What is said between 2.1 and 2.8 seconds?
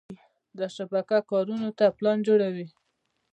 جوړوي.